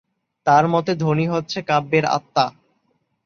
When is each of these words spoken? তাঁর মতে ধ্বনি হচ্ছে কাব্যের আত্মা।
তাঁর 0.47 0.63
মতে 0.67 0.91
ধ্বনি 0.95 1.25
হচ্ছে 1.27 1.59
কাব্যের 1.61 2.05
আত্মা। 2.07 2.45